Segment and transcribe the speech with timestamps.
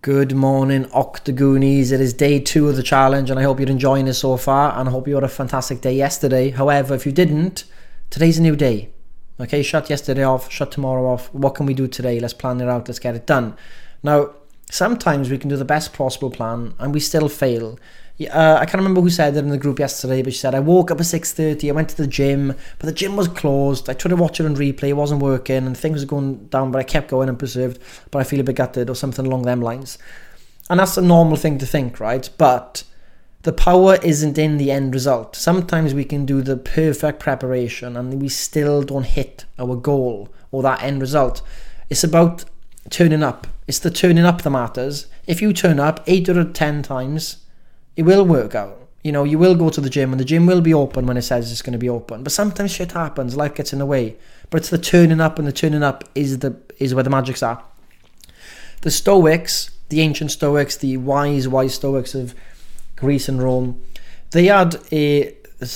[0.00, 1.90] Good morning, Octagoonies.
[1.90, 4.78] It is day two of the challenge, and I hope you're enjoying it so far.
[4.78, 6.50] And I hope you had a fantastic day yesterday.
[6.50, 7.64] However, if you didn't,
[8.08, 8.90] today's a new day.
[9.40, 11.34] Okay, shut yesterday off, shut tomorrow off.
[11.34, 12.20] What can we do today?
[12.20, 13.56] Let's plan it out, let's get it done.
[14.04, 14.34] Now,
[14.70, 17.76] sometimes we can do the best possible plan and we still fail.
[18.20, 20.60] Uh, I can't remember who said it in the group yesterday, but she said, I
[20.60, 22.48] woke up at 6.30, I went to the gym,
[22.78, 23.88] but the gym was closed.
[23.88, 26.72] I tried to watch it on replay, it wasn't working, and things were going down,
[26.72, 27.80] but I kept going and preserved,
[28.10, 29.98] but I feel a bit gutted, or something along them lines.
[30.68, 32.28] And that's a normal thing to think, right?
[32.38, 32.82] But
[33.42, 35.36] the power isn't in the end result.
[35.36, 40.62] Sometimes we can do the perfect preparation and we still don't hit our goal or
[40.62, 41.40] that end result.
[41.88, 42.44] It's about
[42.90, 43.46] turning up.
[43.66, 45.06] It's the turning up that matters.
[45.26, 47.38] If you turn up eight out of ten times,
[47.98, 48.78] it will work out.
[49.02, 51.16] You know, you will go to the gym and the gym will be open when
[51.16, 52.22] it says it's going to be open.
[52.22, 54.16] But sometimes shit happens, life gets in the way.
[54.50, 57.42] But it's the turning up, and the turning up is the is where the magic's
[57.42, 57.62] at.
[58.82, 62.36] The Stoics, the ancient Stoics, the wise, wise Stoics of
[62.94, 63.82] Greece and Rome,
[64.30, 65.34] they had a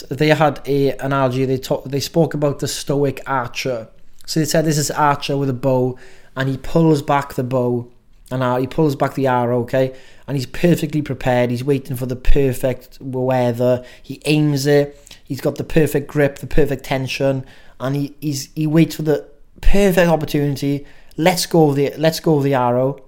[0.09, 1.45] they had a analogy.
[1.45, 3.89] They talk, they spoke about the Stoic archer.
[4.27, 5.99] So they said this is archer with a bow,
[6.37, 7.91] and he pulls back the bow
[8.33, 9.95] and he pulls back the arrow, okay,
[10.27, 11.51] and he's perfectly prepared.
[11.51, 13.85] He's waiting for the perfect weather.
[14.03, 15.19] He aims it.
[15.25, 17.45] He's got the perfect grip, the perfect tension,
[17.79, 19.29] and he he's, he waits for the
[19.61, 20.87] perfect opportunity.
[21.17, 23.03] Let's go of the let's go of the arrow,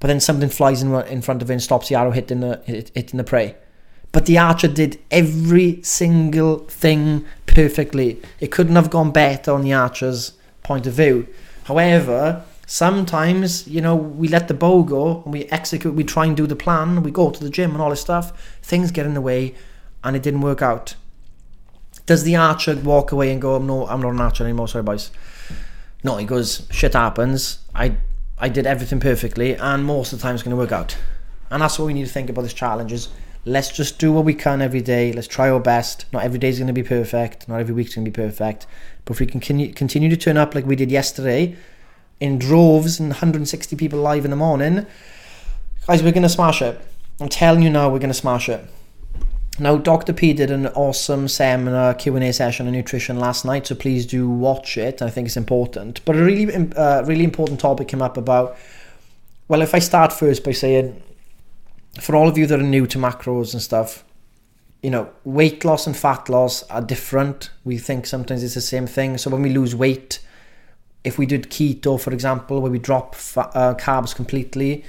[0.00, 3.16] but then something flies in, in front of him, stops the arrow hitting the hitting
[3.16, 3.56] the prey.
[4.10, 8.20] But the archer did every single thing perfectly.
[8.40, 10.32] It couldn't have gone better on the archer's
[10.62, 11.26] point of view.
[11.64, 16.36] However, Sometimes, you know, we let the bow go and we execute, we try and
[16.36, 18.58] do the plan, we go to the gym and all this stuff.
[18.60, 19.54] Things get in the way
[20.04, 20.94] and it didn't work out.
[22.04, 25.10] Does the archer walk away and go, no, I'm not an archer anymore, sorry, boys?
[26.04, 27.60] No, he goes, shit happens.
[27.74, 27.96] I
[28.36, 30.94] I did everything perfectly and most of the time it's going to work out.
[31.50, 33.08] And that's what we need to think about this challenge is
[33.46, 35.14] let's just do what we can every day.
[35.14, 36.04] Let's try our best.
[36.12, 37.48] Not every day is going to be perfect.
[37.48, 38.66] Not every week's going to be perfect.
[39.06, 41.56] But if we can continue to turn up like we did yesterday,
[42.20, 44.86] in droves and 160 people live in the morning,
[45.86, 46.80] guys, we're going to smash it.
[47.20, 48.64] I'm telling you now, we're going to smash it.
[49.60, 50.12] Now, Dr.
[50.12, 54.78] P did an awesome seminar Q&A session on nutrition last night, so please do watch
[54.78, 55.02] it.
[55.02, 56.04] I think it's important.
[56.04, 58.56] But a really, uh, really important topic came up about.
[59.48, 61.02] Well, if I start first by saying,
[62.00, 64.04] for all of you that are new to macros and stuff,
[64.82, 67.50] you know, weight loss and fat loss are different.
[67.64, 69.18] We think sometimes it's the same thing.
[69.18, 70.20] So when we lose weight,
[71.04, 74.84] if we did keto, for example, where we drop fat, uh, carbs completely,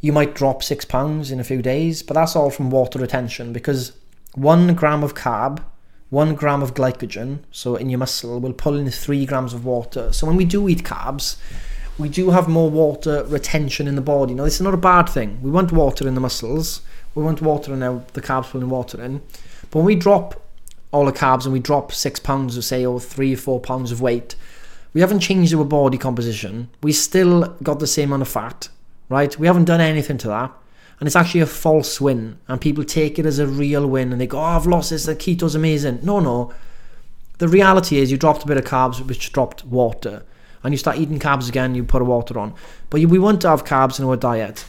[0.00, 3.52] you might drop six pounds in a few days, but that's all from water retention
[3.52, 3.92] because
[4.34, 5.62] one gram of carb,
[6.10, 10.12] one gram of glycogen, so in your muscle, will pull in three grams of water.
[10.12, 11.36] So when we do eat carbs,
[11.96, 14.34] we do have more water retention in the body.
[14.34, 15.40] Now, this is not a bad thing.
[15.42, 16.82] We want water in the muscles,
[17.14, 19.22] we want water in our, the carbs pulling water in.
[19.70, 20.40] But when we drop
[20.92, 23.90] all the carbs and we drop six pounds, of say, or three or four pounds
[23.90, 24.36] of weight,
[24.94, 26.70] we haven't changed our body composition.
[26.82, 28.68] We still got the same amount of fat,
[29.08, 29.36] right?
[29.38, 30.52] We haven't done anything to that.
[31.00, 32.38] And it's actually a false win.
[32.46, 35.04] And people take it as a real win and they go, oh, I've lost this,
[35.04, 35.98] the keto's amazing.
[36.04, 36.54] No, no.
[37.38, 40.24] The reality is you dropped a bit of carbs, which dropped water.
[40.62, 42.54] And you start eating carbs again, you put a water on.
[42.88, 44.64] But we want to have carbs in our diet.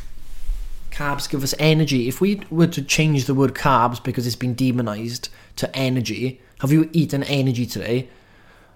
[0.90, 2.08] Carbs give us energy.
[2.08, 6.72] If we were to change the word carbs because it's been demonized to energy, have
[6.72, 8.10] you eaten energy today?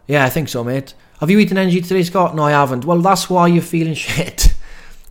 [0.06, 0.94] Yeah, I think so, mate.
[1.20, 2.34] Have you eaten energy today, Scott?
[2.34, 2.86] No, I haven't.
[2.86, 4.54] Well, that's why you're feeling shit.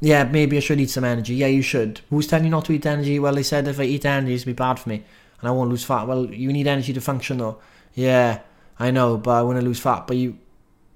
[0.00, 1.34] yeah, maybe I should eat some energy.
[1.34, 2.00] Yeah, you should.
[2.08, 3.18] Who's telling you not to eat energy?
[3.18, 5.04] Well, they said if I eat energy, it's be bad for me,
[5.40, 6.06] and I won't lose fat.
[6.06, 7.58] Well, you need energy to function, though.
[7.94, 8.40] Yeah,
[8.78, 10.06] I know, but I want to lose fat.
[10.06, 10.38] But you,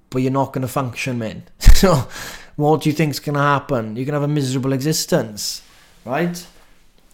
[0.09, 1.43] but you're not going to function, man.
[1.59, 2.07] so,
[2.55, 3.95] what do you think's going to happen?
[3.95, 5.61] You're going to have a miserable existence,
[6.05, 6.43] right?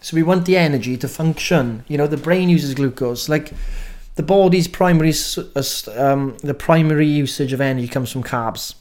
[0.02, 1.84] So we want the energy to function.
[1.90, 3.52] You know, the brain uses glucose, like
[4.20, 5.64] the body's primary uh,
[5.98, 8.76] um, the primary usage of energy comes from carbs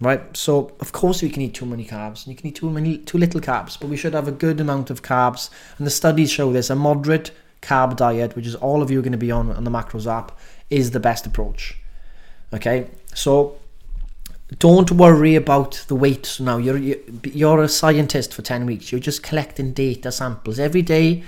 [0.00, 0.36] right?
[0.36, 2.98] So of course we can eat too many carbs and you can eat too many
[2.98, 6.32] too little carbs but we should have a good amount of carbs and the studies
[6.32, 6.68] show this.
[6.68, 7.30] A moderate
[7.62, 10.04] carb diet which is all of you are going to be on on the macros
[10.04, 10.36] app
[10.68, 11.76] is the best approach
[12.52, 12.88] okay?
[13.14, 13.56] So
[14.58, 16.56] don't worry about the weight now.
[16.56, 18.90] You're you're a scientist for 10 weeks.
[18.90, 20.58] You're just collecting data samples.
[20.58, 21.22] Every day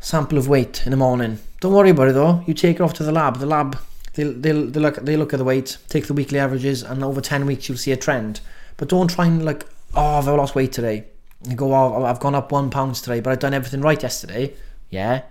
[0.00, 2.42] sample of weight in the morning don't worry about it though.
[2.46, 3.38] You take her off to the lab.
[3.38, 3.78] The lab
[4.14, 7.20] they'll they'll they look they look at the weight, take the weekly averages, and over
[7.20, 8.40] ten weeks you'll see a trend.
[8.76, 11.04] But don't try and like oh I've lost weight today.
[11.48, 14.54] You go oh I've gone up one pound today, but I've done everything right yesterday.
[14.88, 15.22] Yeah,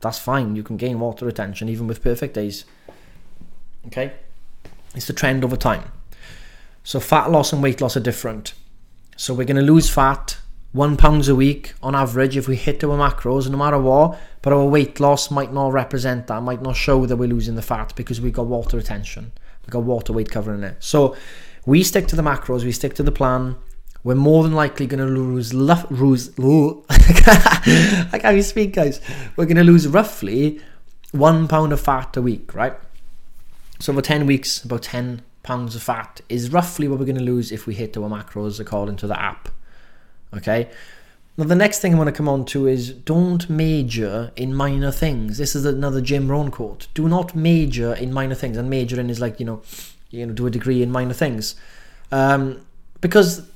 [0.00, 0.56] that's fine.
[0.56, 2.64] You can gain water retention even with perfect days.
[3.86, 4.12] Okay,
[4.94, 5.84] it's the trend over time.
[6.82, 8.54] So fat loss and weight loss are different.
[9.16, 10.38] So we're going to lose fat
[10.72, 14.52] one pounds a week on average if we hit our macros no matter what but
[14.52, 17.92] our weight loss might not represent that might not show that we're losing the fat
[17.96, 19.32] because we've got water retention
[19.62, 20.76] we've got water weight covering it.
[20.80, 21.16] So
[21.66, 23.56] we stick to the macros we stick to the plan.
[24.02, 26.30] We're more than likely going to lose lose
[26.88, 29.00] I can't even speak guys.
[29.36, 30.60] We're going to lose roughly
[31.12, 32.74] one pound of fat a week right?
[33.78, 37.24] So for 10 weeks about 10 pounds of fat is roughly what we're going to
[37.24, 39.48] lose if we hit our macros according to the app
[40.36, 40.68] Okay.
[41.36, 44.90] Now, the next thing I want to come on to is don't major in minor
[44.90, 45.38] things.
[45.38, 46.88] This is another Jim Rohn quote.
[46.92, 48.56] Do not major in minor things.
[48.56, 49.62] And majoring is like, you know,
[50.10, 51.54] you know, do a degree in minor things.
[52.12, 52.66] Um,
[53.00, 53.48] because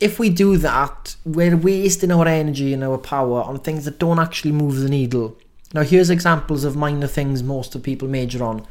[0.00, 4.18] if we do that, we're wasting our energy and our power on things that don't
[4.18, 5.36] actually move the needle.
[5.72, 8.66] Now, here's examples of minor things most of people major on.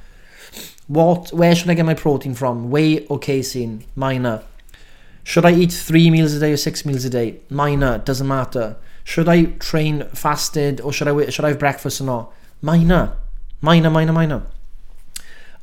[0.87, 1.31] What?
[1.31, 2.69] Where should I get my protein from?
[2.71, 3.85] Whey or casein?
[3.95, 4.43] Minor.
[5.23, 7.39] Should I eat three meals a day or six meals a day?
[7.49, 8.77] Minor, doesn't matter.
[9.03, 12.33] Should I train fasted or should I should I have breakfast or not?
[12.61, 13.13] Minor,
[13.61, 14.43] minor, minor, minor.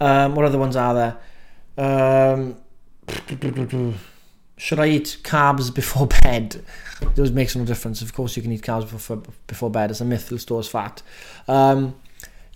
[0.01, 1.17] Um, what other ones are
[1.77, 2.35] there?
[2.35, 2.57] Um,
[4.57, 6.65] should I eat carbs before bed?
[7.15, 8.03] Those makes no difference.
[8.03, 9.91] Of course, you can eat carbs before before bed.
[9.91, 11.03] It's a myth that stores fat.
[11.47, 11.95] Um,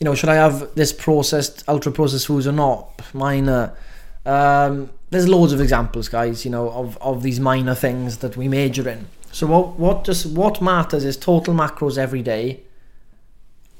[0.01, 3.03] you know, should I have this processed, ultra processed foods or not?
[3.13, 3.75] Minor.
[4.25, 8.49] Um, there's loads of examples, guys, you know, of, of these minor things that we
[8.49, 9.07] major in.
[9.33, 12.61] So what what just what matters is total macros every day,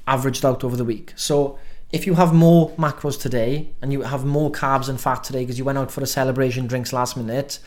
[0.07, 1.13] averaged out over the week.
[1.15, 1.57] So
[1.91, 5.57] if you have more macros today and you have more carbs and fat today because
[5.57, 7.59] you went out for a celebration drinks last minute,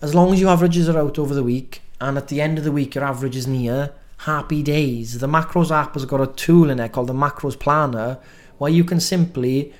[0.00, 2.64] as long as your averages are out over the week and at the end of
[2.64, 5.18] the week your average is near, happy days.
[5.18, 8.18] The macros app has got a tool in it called the macros planner
[8.58, 9.74] where you can simply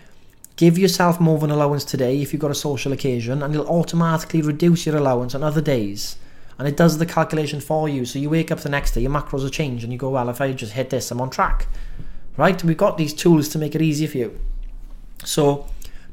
[0.57, 3.69] Give yourself more of an allowance today if you've got a social occasion, and it'll
[3.69, 6.17] automatically reduce your allowance on other days.
[6.59, 8.07] And it does the calculation for you.
[8.07, 10.31] So you wake up the next day, your macros will change, and you go, Well,
[10.31, 11.67] if I just hit this, I'm on track.
[12.39, 12.63] Right?
[12.65, 14.41] We've got these tools to make it easy for you.
[15.25, 15.67] So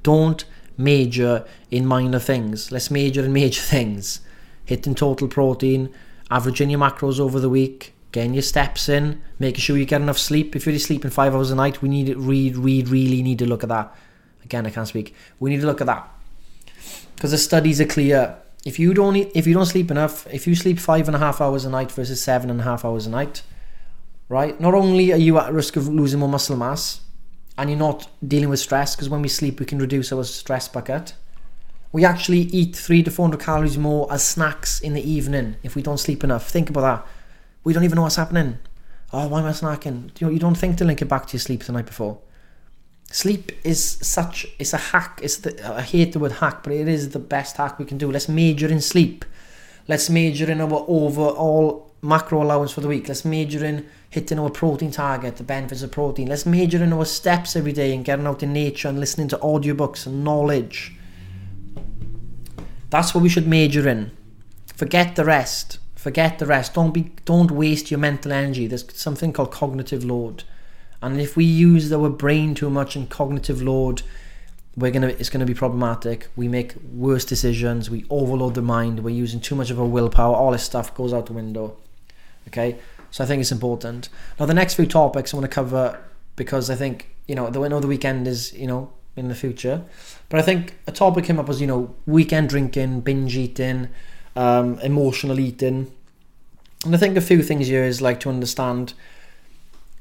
[0.04, 0.44] don't
[0.78, 2.70] major in minor things.
[2.70, 4.20] Let's major in major things.
[4.66, 5.90] Hitting total protein,
[6.30, 10.18] averaging your macros over the week, getting your steps in, making sure you get enough
[10.18, 10.54] sleep.
[10.54, 13.64] If you're sleeping five hours a night, we need read, read, really need to look
[13.64, 13.96] at that.
[14.44, 15.16] Again, I can't speak.
[15.40, 16.10] We need to look at that
[17.16, 18.38] because the studies are clear.
[18.66, 21.42] If you don't if you don't sleep enough, if you sleep five and a half
[21.42, 23.42] hours a night versus seven and a half hours a night,
[24.30, 24.60] right?
[24.60, 27.02] Not only are you at risk of losing more muscle mass,
[27.58, 30.68] and you're not dealing with stress because when we sleep we can reduce our stress
[30.68, 31.14] bucket.
[31.92, 35.76] We actually eat three to four hundred calories more as snacks in the evening if
[35.76, 36.50] we don't sleep enough.
[36.50, 37.08] Think about that.
[37.64, 38.58] We don't even know what's happening.
[39.12, 40.10] Oh, why am I snacking?
[40.20, 42.18] You you don't think to link it back to your sleep the night before.
[43.14, 45.20] Sleep is such it's a hack.
[45.22, 48.00] It's the I hate the word hack, but it is the best hack we can
[48.00, 48.12] do.
[48.12, 49.24] Let's major in sleep.
[49.88, 53.08] Let's major in our overall macro allowance for the week.
[53.08, 56.28] Let's major in hitting our protein target, the benefits of protein.
[56.28, 59.38] Let's major in our steps every day and getting out in nature and listening to
[59.38, 60.96] audiobooks and knowledge.
[62.90, 64.10] That's what we should major in.
[64.76, 65.78] Forget the rest.
[65.94, 66.74] Forget the rest.
[66.74, 68.66] Don't be don't waste your mental energy.
[68.66, 70.46] There's something called cognitive load.
[71.04, 74.04] And if we use our brain too much and cognitive load,
[74.78, 76.30] we're gonna it's gonna be problematic.
[76.38, 77.90] We make worse decisions.
[77.90, 79.02] We overload the mind.
[79.02, 80.34] We're using too much of our willpower.
[80.34, 81.76] All this stuff goes out the window.
[82.48, 82.78] Okay,
[83.12, 84.08] so I think it's important.
[84.40, 86.00] Now the next few topics I want to cover
[86.38, 89.84] because I think you know I know the weekend is you know in the future,
[90.30, 93.90] but I think a topic came up was you know weekend drinking, binge eating,
[94.38, 95.92] um, emotional eating,
[96.86, 98.94] and I think a few things here is like to understand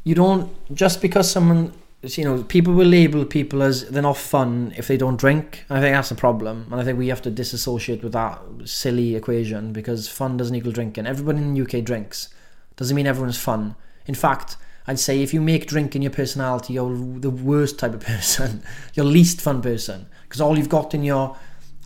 [0.05, 4.75] you don't just because someone you know people will label people as they're not fun
[4.77, 7.31] if they don't drink i think that's a problem and i think we have to
[7.31, 11.07] disassociate with that silly equation because fun doesn't equal drinking.
[11.07, 12.29] Everybody in the uk drinks.
[12.77, 13.77] Doesn't mean everyone's fun.
[14.07, 14.57] In fact
[14.89, 18.63] i'd say if you make drinking your personality you're the worst type of person.
[18.95, 21.37] Your least fun person because all you've got in your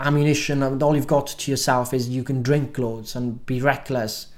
[0.00, 4.28] ammunition and all you've got to yourself is you can drink loads and be reckless.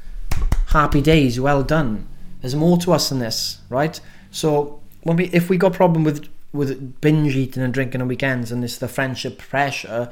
[0.66, 2.08] Happy days well done
[2.40, 4.00] there's more to us than this, right?
[4.30, 8.50] So when we, if we got problem with with binge eating and drinking on weekends
[8.50, 10.10] and this the friendship pressure,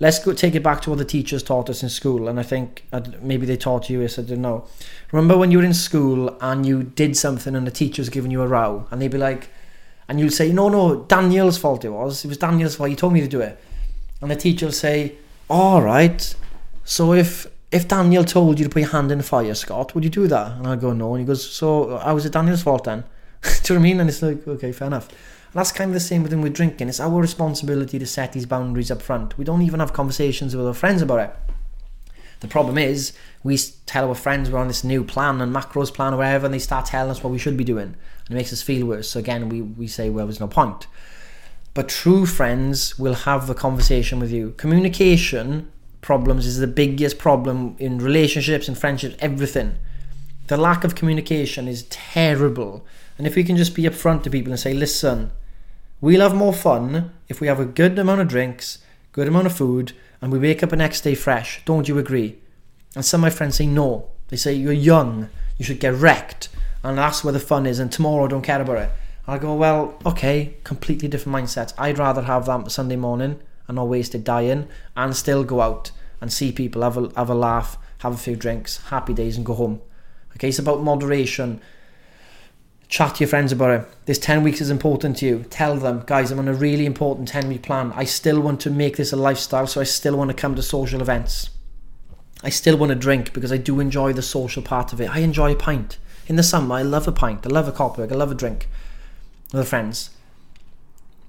[0.00, 2.28] let's go take it back to what the teachers taught us in school.
[2.28, 4.18] And I think uh, maybe they taught you this.
[4.18, 4.66] I don't know.
[5.12, 8.42] Remember when you were in school and you did something and the teacher's giving you
[8.42, 9.48] a row, and they'd be like,
[10.08, 12.24] and you'd say, no, no, Daniel's fault it was.
[12.24, 12.90] It was Daniel's fault.
[12.90, 13.60] He told me to do it.
[14.20, 15.16] And the teacher will say,
[15.50, 16.34] all right.
[16.84, 20.02] So if if Daniel told you to put your hand in the fire, Scott, would
[20.02, 20.52] you do that?
[20.52, 21.14] And I go, no.
[21.14, 23.04] And he goes, so how was it Daniel's fault then?
[23.42, 24.00] do you know what I mean?
[24.00, 25.08] And it's like, okay, fair enough.
[25.08, 26.88] And that's kind of the same with him with drinking.
[26.88, 29.36] It's our responsibility to set these boundaries up front.
[29.38, 31.36] We don't even have conversations with our friends about it.
[32.40, 33.56] The problem is, we
[33.86, 36.58] tell our friends we're on this new plan and macros plan or whatever, and they
[36.58, 37.94] start telling us what we should be doing.
[38.28, 39.08] And it makes us feel worse.
[39.08, 40.86] So again, we, we say, well, there's no point.
[41.74, 44.52] But true friends will have the conversation with you.
[44.56, 45.70] Communication
[46.06, 49.74] problems is the biggest problem in relationships and friendships, everything.
[50.46, 52.86] The lack of communication is terrible.
[53.18, 55.32] And if we can just be upfront to people and say, listen,
[56.00, 58.78] we'll have more fun if we have a good amount of drinks,
[59.10, 61.60] good amount of food, and we wake up the next day fresh.
[61.64, 62.38] Don't you agree?
[62.94, 64.10] And some of my friends say no.
[64.28, 66.50] They say you're young, you should get wrecked,
[66.84, 67.80] and that's where the fun is.
[67.80, 68.90] And tomorrow, don't care about it.
[69.26, 71.74] I go, well, okay, completely different mindsets.
[71.76, 75.90] I'd rather have that Sunday morning and not waste it dying, and still go out
[76.20, 79.46] and see people, have a have a laugh, have a few drinks, happy days, and
[79.46, 79.80] go home.
[80.36, 81.60] Okay, it's about moderation.
[82.88, 83.88] Chat to your friends about it.
[84.04, 85.44] This 10 weeks is important to you.
[85.50, 87.92] Tell them, guys, I'm on a really important 10 week plan.
[87.96, 90.62] I still want to make this a lifestyle, so I still want to come to
[90.62, 91.50] social events.
[92.44, 95.10] I still want to drink because I do enjoy the social part of it.
[95.10, 95.98] I enjoy a pint.
[96.28, 97.44] In the summer, I love a pint.
[97.44, 98.12] I love a Kopparberg.
[98.12, 98.68] I love a drink
[99.52, 100.10] with friends.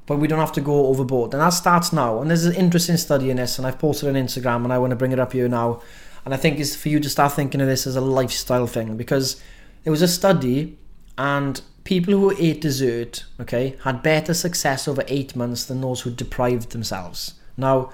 [0.08, 1.34] But we don't have to go overboard.
[1.34, 2.22] And that starts now.
[2.22, 4.90] And there's an interesting study in this, and I've posted on Instagram, and I want
[4.92, 5.82] to bring it up here now.
[6.26, 8.98] And I think it's for you to start thinking of this as a lifestyle thing
[8.98, 9.42] because
[9.86, 10.78] it was a study,
[11.18, 16.12] and people who ate dessert, okay, had better success over eight months than those who
[16.12, 17.36] deprived themselves.
[17.56, 17.92] Now,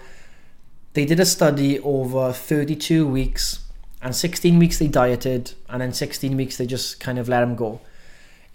[0.94, 3.60] they did a study over 32 weeks,
[4.02, 7.56] and 16 weeks they dieted, and then 16 weeks they just kind of let them
[7.56, 7.82] go.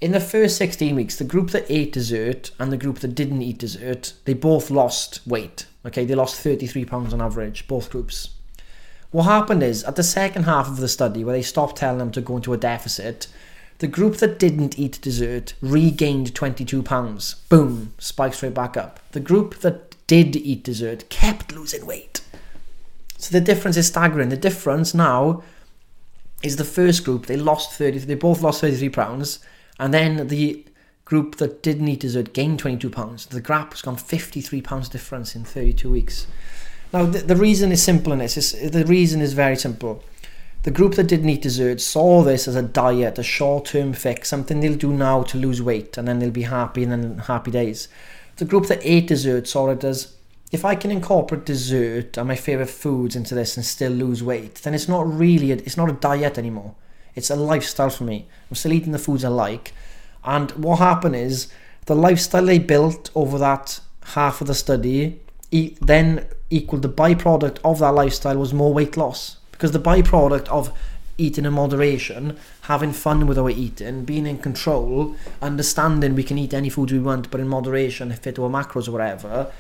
[0.01, 3.43] In the first 16 weeks, the group that ate dessert and the group that didn't
[3.43, 5.67] eat dessert, they both lost weight.
[5.85, 8.31] Okay, they lost 33 pounds on average, both groups.
[9.11, 12.13] What happened is, at the second half of the study, where they stopped telling them
[12.13, 13.27] to go into a deficit,
[13.79, 17.35] the group that didn't eat dessert regained 22 pounds.
[17.49, 19.01] Boom, spikes straight back up.
[19.11, 22.21] The group that did eat dessert kept losing weight.
[23.17, 24.29] So the difference is staggering.
[24.29, 25.43] The difference now
[26.45, 29.41] is the first group, they lost 30, they both lost 33 pounds
[29.79, 30.65] and then the
[31.05, 33.27] group that didn't eat dessert gained 22 pounds.
[33.27, 36.27] The gap has gone 53 pounds difference in 32 weeks.
[36.93, 38.37] Now, the, the reason is simple in this.
[38.37, 40.03] Is, the reason is very simple.
[40.65, 44.61] The group that didn't eat dessert saw this as a diet, a short-term fix, something
[44.61, 47.89] they'll do now to lose weight, and then they'll be happy and then happy days.
[48.37, 50.15] The group that ate dessert saw it as
[50.51, 54.57] if I can incorporate dessert and my favorite foods into this and still lose weight,
[54.57, 56.75] then it's not really a, it's not a diet anymore.
[57.15, 58.27] It's a lifestyle for me.
[58.51, 59.73] I'm still eating the foods I like.
[60.25, 61.49] And what happened is
[61.87, 67.79] the lifestyle they built over that half of the study then equaled the byproduct of
[67.79, 69.37] that lifestyle was more weight loss.
[69.51, 70.73] Because the byproduct of
[71.17, 76.55] eating in moderation, having fun with our eating, being in control, understanding we can eat
[76.55, 79.51] any foods we want but in moderation, fit our macros or whatever,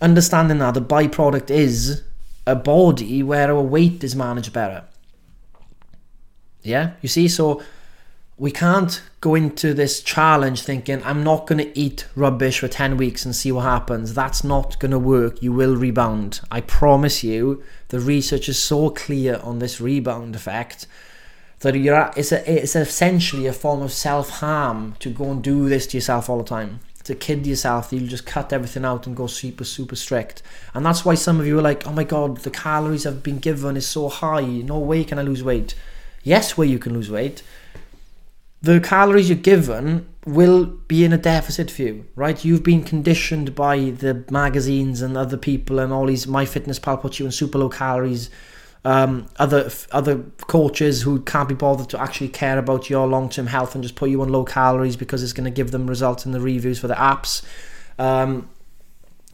[0.00, 2.02] understanding that the byproduct is
[2.46, 4.84] a body where our weight is managed better.
[6.66, 7.62] Yeah, you see, so
[8.38, 12.96] we can't go into this challenge thinking, I'm not going to eat rubbish for 10
[12.96, 14.12] weeks and see what happens.
[14.12, 15.42] That's not going to work.
[15.42, 16.40] You will rebound.
[16.50, 20.86] I promise you, the research is so clear on this rebound effect
[21.60, 25.70] that you're it's, a, it's essentially a form of self harm to go and do
[25.70, 26.80] this to yourself all the time.
[27.04, 30.42] To kid yourself, you'll just cut everything out and go super, super strict.
[30.74, 33.38] And that's why some of you are like, oh my god, the calories I've been
[33.38, 34.44] given is so high.
[34.44, 35.74] No way can I lose weight
[36.26, 37.42] yes, where you can lose weight,
[38.60, 42.44] the calories you're given will be in a deficit for you, right?
[42.44, 47.26] You've been conditioned by the magazines and other people and all these MyFitnessPal puts you
[47.26, 48.28] in super low calories.
[48.84, 53.46] Um, other other coaches who can't be bothered to actually care about your long term
[53.46, 56.24] health and just put you on low calories because it's going to give them results
[56.24, 57.44] in the reviews for the apps.
[57.98, 58.48] Um,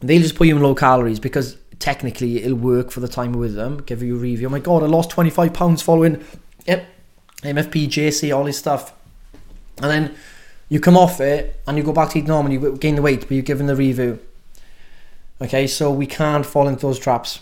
[0.01, 3.55] they'll just put you in low calories because technically it'll work for the time with
[3.55, 3.77] them.
[3.77, 4.47] Give you a review.
[4.47, 6.23] Oh my god, I lost 25 pounds following
[6.65, 6.87] Yep.
[7.43, 8.93] MFP, JC, all this stuff.
[9.81, 10.15] And then
[10.69, 13.21] you come off it and you go back to eat normal you gain the weight,
[13.21, 14.19] but you're given the review.
[15.41, 17.41] Okay, so we can't fall into those traps.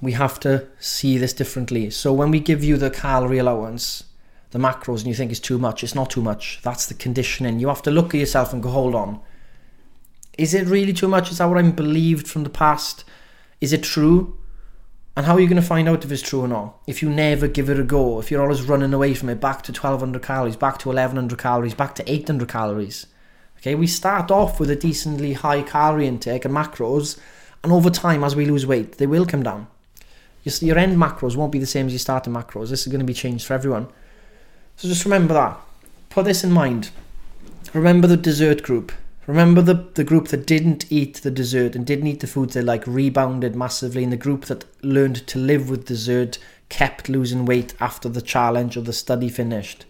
[0.00, 1.90] We have to see this differently.
[1.90, 4.04] So when we give you the calorie allowance,
[4.50, 6.60] the macros, and you think it's too much, it's not too much.
[6.62, 7.60] That's the conditioning.
[7.60, 9.20] You have to look at yourself and go, hold on.
[10.38, 11.30] Is it really too much?
[11.30, 13.04] Is that what I'm believed from the past?
[13.60, 14.36] Is it true?
[15.16, 16.78] And how are you going to find out if it's true or not?
[16.86, 19.62] If you never give it a go, if you're always running away from it, back
[19.62, 23.06] to 1200 calories, back to 1100 calories, back to 800 calories.
[23.58, 27.18] Okay, we start off with a decently high calorie intake and macros,
[27.64, 29.68] and over time, as we lose weight, they will come down.
[30.44, 32.68] Your end macros won't be the same as your starting macros.
[32.68, 33.88] This is going to be changed for everyone.
[34.76, 35.58] So just remember that.
[36.10, 36.90] Put this in mind.
[37.72, 38.92] Remember the dessert group.
[39.26, 42.62] Remember the, the group that didn't eat the dessert and didn't eat the foods they
[42.62, 47.74] like rebounded massively, and the group that learned to live with dessert kept losing weight
[47.80, 49.84] after the challenge or the study finished.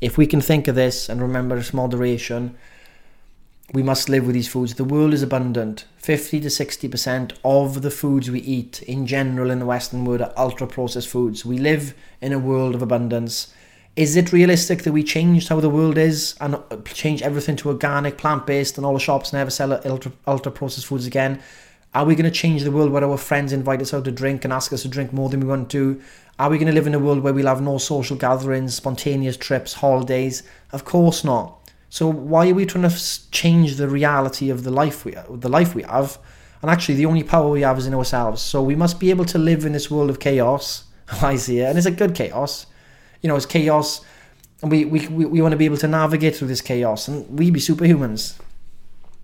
[0.00, 2.56] If we can think of this and remember its moderation,
[3.72, 4.74] we must live with these foods.
[4.74, 5.84] The world is abundant.
[5.98, 10.32] 50 to 60% of the foods we eat in general in the Western world are
[10.36, 11.44] ultra processed foods.
[11.44, 13.52] We live in a world of abundance.
[13.96, 17.68] Is it realistic that we changed how the world is and uh, change everything to
[17.68, 21.40] organic, plant based, and all the shops never sell ultra, ultra processed foods again?
[21.92, 24.44] Are we going to change the world where our friends invite us out to drink
[24.44, 26.00] and ask us to drink more than we want to?
[26.38, 29.36] Are we going to live in a world where we'll have no social gatherings, spontaneous
[29.36, 30.44] trips, holidays?
[30.70, 31.56] Of course not.
[31.88, 35.74] So why are we trying to change the reality of the life we the life
[35.74, 36.16] we have?
[36.62, 38.40] And actually, the only power we have is in ourselves.
[38.40, 40.84] So we must be able to live in this world of chaos.
[41.22, 42.66] I see it, and it's a good chaos.
[43.22, 44.04] You know, it's chaos,
[44.62, 47.38] and we we, we, we want to be able to navigate through this chaos, and
[47.38, 48.38] we be superhumans.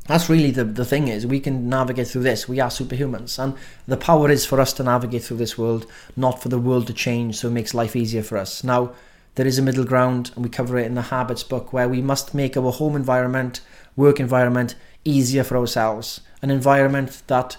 [0.07, 2.49] That's really the, the thing is we can navigate through this.
[2.49, 3.55] We are superhumans, and
[3.89, 5.87] the power is for us to navigate through this world,
[6.17, 7.39] not for the world to change.
[7.39, 8.63] So it makes life easier for us.
[8.63, 8.93] Now
[9.35, 12.03] there is a middle ground, and we cover it in the Habits book, where we
[12.03, 13.61] must make our home environment,
[13.97, 14.75] work environment,
[15.05, 16.21] easier for ourselves.
[16.41, 17.57] An environment that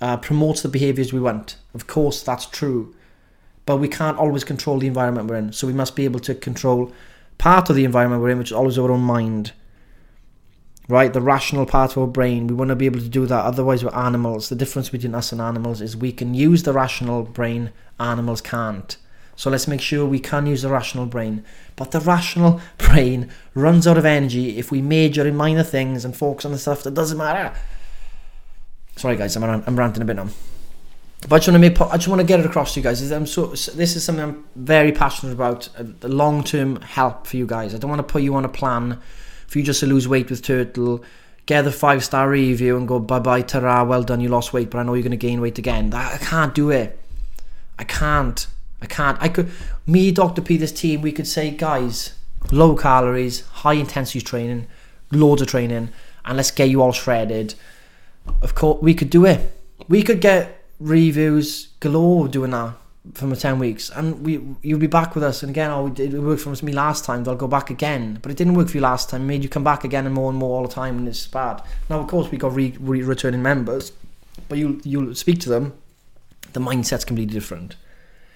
[0.00, 1.56] uh, promotes the behaviors we want.
[1.74, 2.94] Of course, that's true.
[3.66, 5.52] But we can't always control the environment we're in.
[5.52, 6.92] So we must be able to control
[7.38, 9.52] part of the environment we're in, which is always our own mind.
[10.86, 11.12] Right?
[11.12, 12.46] The rational part of our brain.
[12.46, 13.44] We want to be able to do that.
[13.44, 14.50] Otherwise, we're animals.
[14.50, 18.96] The difference between us and animals is we can use the rational brain, animals can't.
[19.36, 21.44] So let's make sure we can use the rational brain.
[21.76, 26.14] But the rational brain runs out of energy if we major in minor things and
[26.14, 27.54] focus on the stuff that doesn't matter.
[28.96, 30.28] Sorry, guys, I'm, I'm ranting a bit now.
[31.28, 32.84] But I just want to make, I just want to get it across to you
[32.84, 33.00] guys.
[33.00, 35.68] Is I'm so this is something I'm very passionate about.
[35.78, 37.74] Uh, the long term help for you guys.
[37.74, 39.00] I don't want to put you on a plan
[39.46, 41.02] for you just to lose weight with turtle.
[41.46, 44.70] Get the five star review and go bye bye ta well done you lost weight
[44.70, 45.92] but I know you're going to gain weight again.
[45.94, 46.98] I can't do it.
[47.78, 48.46] I can't.
[48.82, 49.16] I can't.
[49.20, 49.50] I could,
[49.86, 50.42] me, Dr.
[50.42, 52.14] P, this team, we could say, guys,
[52.52, 54.66] low calories, high intensity training,
[55.10, 55.88] loads of training,
[56.24, 57.54] and let's get you all shredded.
[58.42, 59.58] Of course, we could do it.
[59.88, 62.74] We could get reviews galore doing that
[63.12, 66.12] for my 10 weeks and we you'll be back with us and again oh it
[66.14, 68.80] worked for me last time they'll go back again but it didn't work for you
[68.80, 70.96] last time it made you come back again and more and more all the time
[70.96, 73.92] and it's bad now of course we got re, re returning members
[74.48, 75.74] but you you'll speak to them
[76.54, 77.76] the mindset's completely different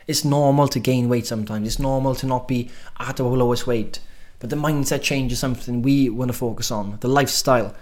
[0.09, 1.67] it's normal to gain weight sometimes.
[1.67, 4.01] It's normal to not be at our lowest weight.
[4.41, 6.97] But the mindset change is something we want to focus on.
[7.01, 7.75] The lifestyle.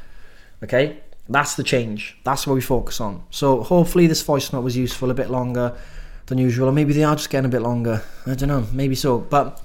[0.63, 0.99] Okay?
[1.29, 2.17] That's the change.
[2.25, 3.25] That's what we focus on.
[3.31, 5.77] So hopefully this voice note was useful a bit longer
[6.27, 6.69] than usual.
[6.69, 8.03] Or maybe they are just getting a bit longer.
[8.27, 8.67] I don't know.
[8.73, 9.19] Maybe so.
[9.19, 9.61] But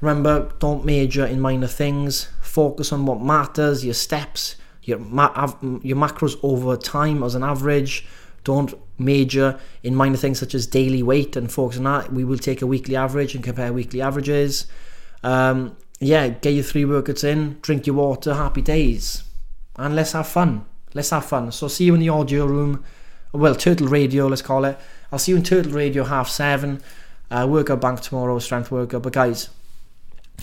[0.00, 2.28] remember, don't major in minor things.
[2.42, 5.52] Focus on what matters, your steps, your, ma-
[5.82, 8.06] your macros over time as an average.
[8.44, 12.12] Don't major in minor things such as daily weight and focus on that.
[12.12, 14.66] We will take a weekly average and compare weekly averages.
[15.22, 19.24] Um, yeah, get your three workouts in, drink your water, happy days.
[19.76, 20.66] And let's have fun.
[20.94, 21.52] Let's have fun.
[21.52, 22.84] So see you in the audio room.
[23.32, 24.78] Well, Turtle Radio, let's call it.
[25.12, 26.82] I'll see you in Turtle Radio half seven.
[27.30, 29.02] Uh, workout bank tomorrow, strength workout.
[29.02, 29.50] But guys,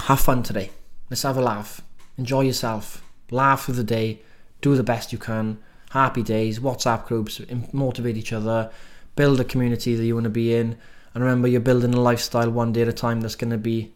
[0.01, 0.69] have fun today.
[1.09, 1.81] Let's have a laugh.
[2.17, 3.03] Enjoy yourself.
[3.31, 4.19] Laugh through the day.
[4.61, 5.57] Do the best you can
[5.93, 7.39] happy days, WhatsApp groups,
[7.71, 8.71] motivate each other,
[9.15, 10.75] build a community that you want to be in.
[11.13, 13.93] And remember, you're building a lifestyle one day at a time that's going to be,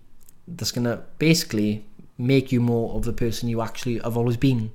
[0.47, 1.85] that's going to basically
[2.19, 4.71] make you more of the person you actually have always been.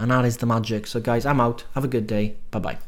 [0.00, 0.86] And that is the magic.
[0.86, 1.64] So, guys, I'm out.
[1.74, 2.36] Have a good day.
[2.50, 2.78] Bye bye.